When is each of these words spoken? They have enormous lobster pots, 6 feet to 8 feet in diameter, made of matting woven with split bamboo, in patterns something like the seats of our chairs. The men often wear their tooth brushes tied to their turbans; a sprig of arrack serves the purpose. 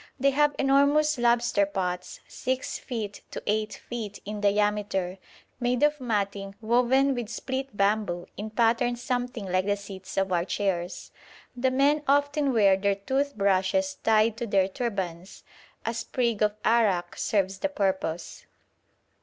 They 0.19 0.31
have 0.31 0.55
enormous 0.57 1.19
lobster 1.19 1.67
pots, 1.67 2.21
6 2.27 2.79
feet 2.79 3.21
to 3.29 3.43
8 3.45 3.73
feet 3.87 4.19
in 4.25 4.41
diameter, 4.41 5.19
made 5.59 5.83
of 5.83 6.01
matting 6.01 6.55
woven 6.59 7.13
with 7.13 7.29
split 7.29 7.77
bamboo, 7.77 8.25
in 8.35 8.49
patterns 8.49 8.99
something 9.03 9.45
like 9.45 9.67
the 9.67 9.77
seats 9.77 10.17
of 10.17 10.31
our 10.31 10.43
chairs. 10.43 11.11
The 11.55 11.69
men 11.69 12.01
often 12.07 12.51
wear 12.51 12.75
their 12.77 12.95
tooth 12.95 13.35
brushes 13.37 13.93
tied 14.03 14.37
to 14.37 14.47
their 14.47 14.67
turbans; 14.67 15.43
a 15.85 15.93
sprig 15.93 16.41
of 16.41 16.55
arrack 16.65 17.15
serves 17.15 17.59
the 17.59 17.69
purpose. 17.69 18.47